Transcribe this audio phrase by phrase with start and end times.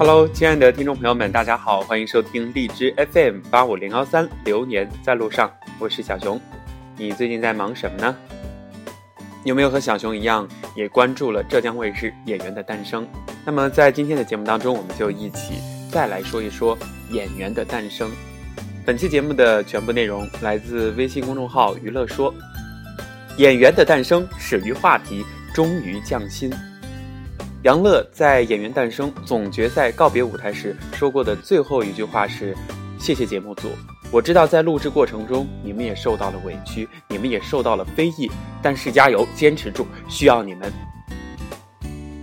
[0.00, 6.40] Hello，亲爱的听众朋友们，大家好，欢迎收听荔枝 FM 八五零幺三，流年在路上，我是小熊。
[6.96, 8.16] 你最近在忙什么呢？
[9.44, 13.04] 有没有和小熊一样，也关注了浙江卫视《演员的诞生》？
[13.44, 15.58] 那么在今天的节目当中，我们就一起
[15.92, 16.74] 再来说一说
[17.12, 18.08] 《演员的诞生》。
[18.86, 22.32] 本期节目的全部内容来自微信公众号“娱乐说”。
[23.36, 26.50] 《演员的诞生》始于话题，终于匠心。
[27.62, 32.56] 杨乐在《演员诞生》总决赛告别舞台时说过的最后一句话是
[32.98, 33.68] ：“谢谢节目组，
[34.10, 38.30] 我知道在录制过程中你们也受到了委屈，你们也受到了非议，
[38.62, 40.72] 但是加油，坚持住，需要你们。”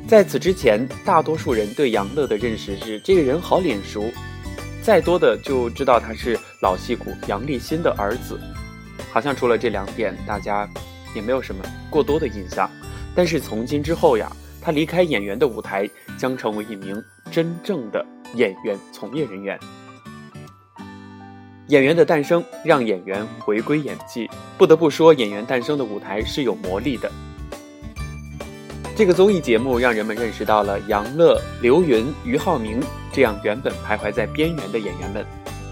[0.09, 4.11] 在此之前，大多数人对杨乐的认识是这个人好脸熟，
[4.81, 8.39] 再多的就知道他是老戏骨杨立新的儿子，
[9.11, 10.67] 好像除了这两点，大家
[11.13, 12.67] 也没有什么过多的印象。
[13.13, 14.31] 但是从今之后呀。
[14.67, 19.57] 他离开演员的舞台，将成为一名真正的演员从业人员。
[21.67, 27.09] 演员的诞生让演员回归演技，不得不说，演员诞生的舞台是有魔力的。
[28.93, 32.81] 这个综艺节目让人们认识到了杨乐、刘芸、俞灏明
[33.13, 35.25] 这样原本徘徊在边缘的演员们，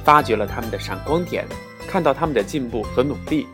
[0.05, 1.45] 发掘了他们的闪光点，
[1.85, 3.45] 看到他们的进步和努力。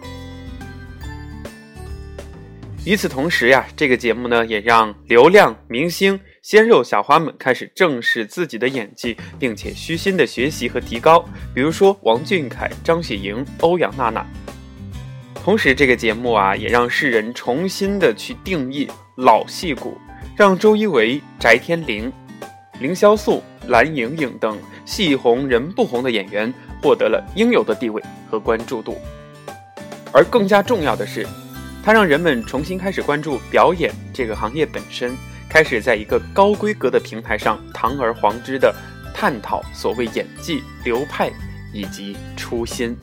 [2.84, 11.24] 与此同时呀，这个节目呢也让流量明星、鲜肉小花们开始正视自己的演技，并且虚心的学习和提高。
[11.54, 14.26] 比如说王俊凯、张雪迎、欧阳娜娜。
[15.44, 19.96] 同时，这个节目啊也让世人重新的去定义老戏骨，
[20.36, 22.12] 让周一围、翟天临、
[22.80, 26.52] 凌潇肃、蓝盈莹等戏红人不红的演员
[26.82, 28.98] 获得了应有的地位和关注度。
[30.12, 31.24] 而更加重要的是。
[31.84, 35.18] 它让人们重新开始关注表演这个行业本身，
[35.50, 38.74] 开始在一个高规格的平台上堂而皇之的
[39.14, 41.32] 探讨所谓演技流派
[41.74, 42.96] 以及初心。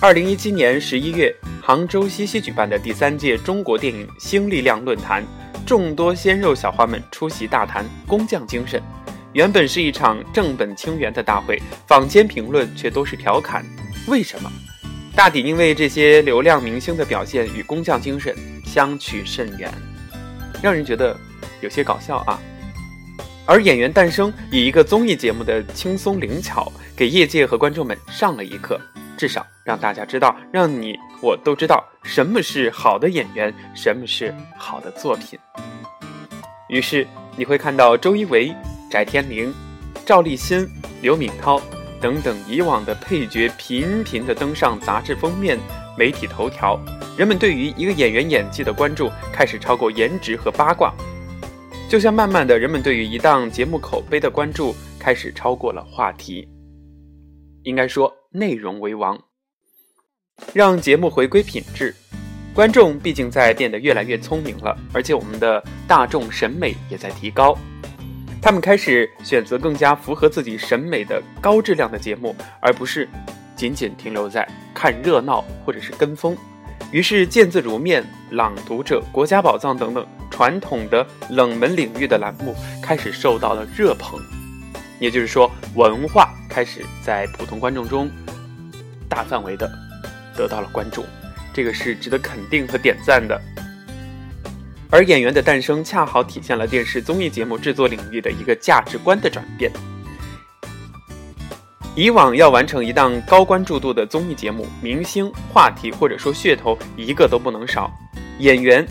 [0.00, 5.24] 二零一七年十一月，杭州西溪举办的第三届中国电影新力量论坛，
[5.66, 8.80] 众多鲜肉小花们出席大谈工匠精神。
[9.32, 13.64] 原本是一场正本清源的大会，坊间评论却都是调侃：
[14.06, 14.50] 为什么？
[15.14, 18.34] 大抵因为这些流量明星的表现与工匠精神
[18.64, 19.70] 相去甚远，
[20.62, 21.16] 让人觉得
[21.60, 22.40] 有些搞笑啊。
[23.44, 28.80] 而演员诞生以一个综艺节目的轻松灵巧，给业界和观众们上了一课，
[29.18, 35.38] 至少让大家知道，让你我都知道什么是好的演员，什么是好的作品。
[36.68, 37.06] 于是
[37.36, 38.54] 你会看到周一围、
[38.88, 39.52] 翟天临、
[40.06, 40.66] 赵立新、
[41.02, 41.60] 刘敏涛。
[42.00, 45.58] 等等，以往的配角频频的登上杂志封面、
[45.98, 46.80] 媒体头条，
[47.18, 50.94] 人们对于一个演员演技的关注开始超过颜值和八卦，
[51.88, 56.48] 就像慢慢的，人们对于一档节目口碑的关注开始超过了话题。
[57.64, 59.18] 应该说，内容为王，
[60.54, 61.94] 让节目回归品质。
[62.54, 67.56] 观众毕竟在变得越来越聪明了，而且我们的大众审美也在提高。
[68.42, 73.06] 他们开始选择更加符合自己审美的高质量的节目，而不是
[73.54, 76.36] 仅仅停留在看热闹或者是跟风。
[76.90, 84.18] 于是，《见字如面》《朗读者》《国家宝藏》等等传统的冷门领域的栏目开始受到了热捧，
[84.98, 88.10] 也就是说，文化开始在普通观众中
[89.08, 89.70] 大范围的
[90.34, 91.04] 得到了关注，
[91.52, 93.40] 这个是值得肯定和点赞的。
[94.90, 99.70] 而演员的诞生恰好体现了电视综艺节目制作领域的一个价值观的转变。
[101.96, 107.90] 以往要完成一档高关注度的综艺节目，明星、话题或者说噱头一个都不能少。
[108.38, 108.86] 演员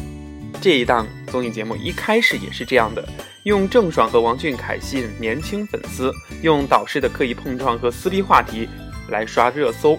[0.61, 3.07] 这一档综艺节目一开始也是这样的，
[3.43, 8.67] 用郑爽和王俊凯吸引年轻粉丝，用导师的刻意碰撞和撕逼话题
[9.09, 9.97] 来刷热搜。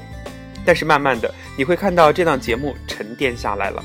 [0.65, 3.83] 但是慢慢的，你会看到这档节目沉淀下来了。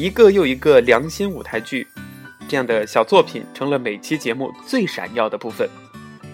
[0.00, 1.86] 一个又一个良心舞台剧，
[2.48, 5.68] 这样的小作品成了每期节目最闪耀的部分。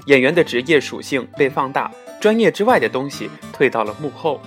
[0.06, 1.90] 演员的职业属性被放大，
[2.20, 4.40] 专业之外的东西退到了幕后。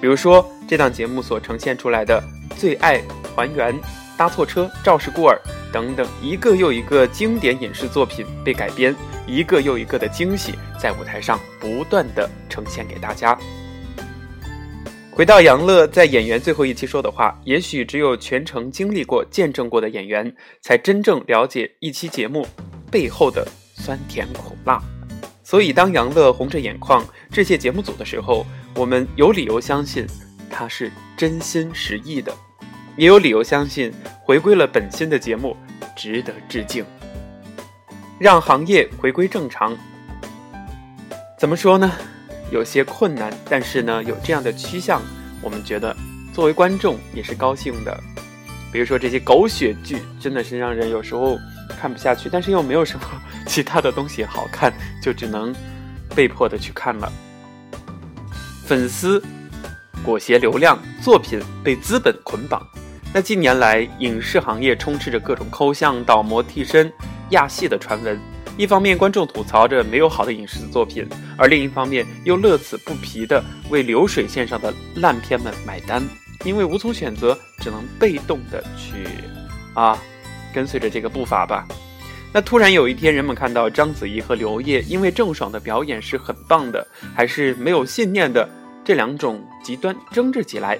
[0.00, 2.22] 比如说，这档节目所呈现出来的
[2.56, 2.98] 《最爱》
[3.34, 3.74] 《还原》
[4.16, 5.36] 《搭错车》《赵氏孤儿》
[5.72, 8.94] 等等，一个又一个经典影视作品被改编，
[9.26, 13.36] 一个又一个的惊喜在舞台上不断的呈现给大家。
[15.14, 22.46] 回到杨乐在演员最后一期说的话，也许只有全程经历过、见证过的演员，才真正了解一期节目
[22.90, 24.82] 背后的酸甜苦辣。
[25.44, 30.06] 所以，当杨乐红着眼眶致谢节目组的时候，我们有理由相信
[30.50, 32.34] 他是真心实意的，
[32.96, 33.92] 也有理由相信
[34.22, 35.54] 回归了本心的节目
[35.94, 36.82] 值得致敬。
[38.18, 39.76] 让行业回归正常。
[41.38, 41.92] 怎么说呢？
[42.52, 45.00] 有些困难，但是呢，有这样的趋向，
[45.40, 45.96] 我们觉得
[46.34, 47.98] 作为观众也是高兴的。
[48.70, 51.38] 比如说这些狗血剧，真的是让人有时候
[51.80, 53.06] 看不下去，但是又没有什么
[53.46, 54.70] 其他的东西好看，
[55.02, 55.50] 就只能
[56.14, 57.10] 被迫的去看了。
[58.66, 59.22] 粉丝
[60.04, 62.62] 裹挟流量，作品被资本捆绑。
[63.14, 66.92] 那近年来，影视行业充斥着各种抠像、倒模、替身、
[67.30, 68.20] 亚戏的传闻。
[68.58, 71.08] 一方面，观众吐槽着没有好的影视作品，
[71.38, 76.02] 而另一方面又乐此不疲地为流水线上的烂片们买单，
[76.44, 79.08] 因为无从选择，只能被动地去
[79.72, 79.98] 啊，
[80.54, 81.66] 跟随着这个步伐吧。
[82.30, 88.48] 那突然有一天，人们看到章子怡和刘烨因为郑爽的表演是很棒的，还是没有信念的
[88.84, 90.78] 这两种极端争执起来。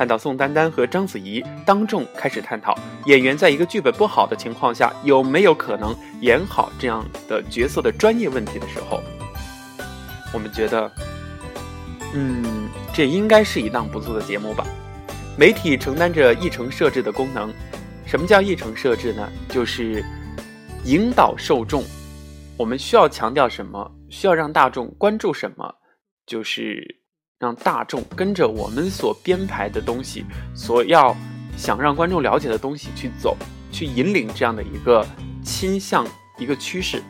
[0.00, 2.74] 看到宋丹丹和章子怡当众开始探讨
[3.04, 9.02] 演员在一个剧本不好的情况下有没有可能演好这样的角色的专业问题的时候，
[10.32, 10.90] 我们觉得，
[12.14, 14.64] 嗯，这应该是一档不错的节目吧。
[15.36, 17.52] 媒体承担着议程设置的功能。
[18.06, 19.30] 什么叫议程设置呢？
[19.50, 20.02] 就是
[20.86, 21.84] 引导受众。
[22.56, 23.92] 我们需要强调什么？
[24.08, 25.74] 需要让大众关注什么？
[26.24, 26.99] 就是。
[27.40, 31.16] 让大众跟着我们所编排的东西，所要
[31.56, 33.34] 想让观众了解的东西去走，
[33.72, 35.06] 去引领这样的一个
[35.42, 36.06] 倾向、
[36.38, 37.02] 一个趋势。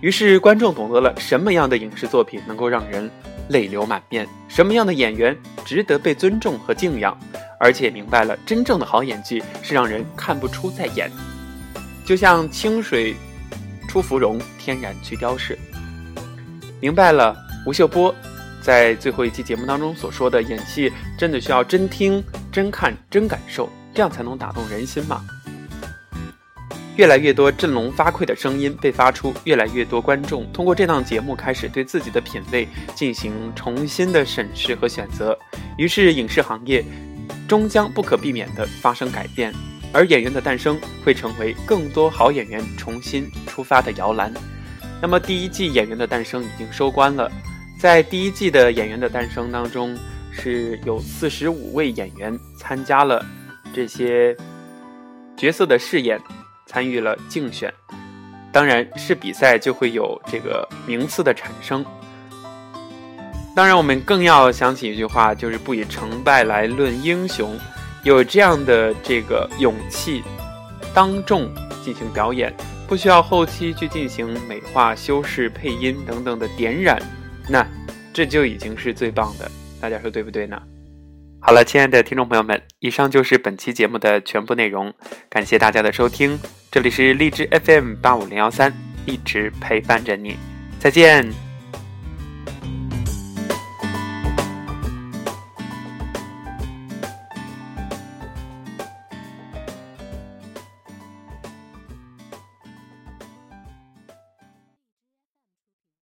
[0.00, 3.08] 于是，观众懂得了什么样的影视作品能够让人
[3.50, 7.16] 泪流满面，什么样的演员值得被尊重和敬仰，
[7.60, 11.08] 而且明白了真正的好演技是让人看不出在演。
[12.04, 13.14] 就像清水
[13.88, 15.56] 出芙蓉，天然去雕饰。
[16.80, 17.49] 明白了。
[17.66, 18.14] 吴秀波
[18.62, 25.22] 在最后一期节目当中所说的，演戏真的需要真听、真看、真感受，这样才能打动人心嘛。
[26.96, 35.38] 越来越多振聋发聩的声音被发出，越来越多观众通过这档节目开始对自己的品味进行重新的审视和选择，
[35.78, 36.84] 于是影视行业
[37.48, 39.54] 终将不可避免地发生改变，
[39.92, 44.32] 而演员的诞生会成为更多好演员重新出发的摇篮。
[45.00, 47.30] 那么第一季《演员的诞生》已经收官了。
[47.80, 49.96] 在第一季的《演员的诞生》当中，
[50.30, 53.24] 是有四十五位演员参加了
[53.74, 54.36] 这些
[55.34, 56.20] 角色的饰演，
[56.66, 57.72] 参与了竞选。
[58.52, 61.82] 当然是比赛就会有这个名次的产生。
[63.56, 67.58] 当然，我们更要想起一句话，就是不以成败来论英雄。
[68.02, 70.22] 有这样的这个勇气，
[70.92, 71.50] 当众
[71.82, 72.54] 进行表演，
[72.86, 77.00] 不需要后期去进行美化、修饰、配音等等的点染。
[77.50, 77.66] 那
[78.12, 79.50] 这就已经是最棒的，
[79.80, 80.60] 大家说对不对呢？
[81.40, 84.92] 好了，亲爱的听众朋友们，以上就是本期节目的全部内容，
[85.28, 86.38] 感谢大家的收听，
[86.70, 88.72] 这里是荔枝 FM 八五零幺三，
[89.06, 90.36] 一直陪伴着你，
[90.78, 91.49] 再见。